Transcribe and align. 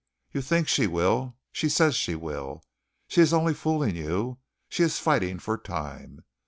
You 0.31 0.41
think 0.41 0.67
she 0.67 0.87
will. 0.87 1.37
She 1.51 1.69
says 1.69 1.93
she 1.95 2.15
will. 2.15 2.63
She 3.07 3.21
is 3.21 3.33
only 3.33 3.53
fooling 3.53 3.95
you. 3.95 4.39
She 4.67 4.81
is 4.81 4.97
fighting 4.97 5.37
for 5.37 5.59
time. 5.59 6.23